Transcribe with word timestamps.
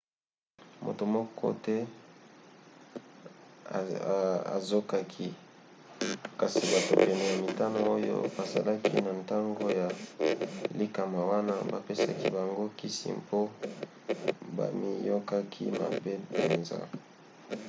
moto 0.83 1.03
moko 1.15 1.45
te 1.65 1.77
azokaki 4.55 5.27
kasi 6.39 6.61
bato 6.71 6.91
pene 7.03 7.23
ya 7.31 7.37
mitano 7.45 7.77
oyo 7.95 8.15
bazalaki 8.35 8.95
na 9.05 9.11
ntango 9.21 9.65
ya 9.79 9.87
likama 10.79 11.19
wana 11.31 11.53
bapesaki 11.71 12.27
bango 12.35 12.63
kisi 12.79 13.07
mpo 13.21 13.39
bamiyokaki 14.57 15.63
mabe 15.79 16.11
mpenza 16.27 16.77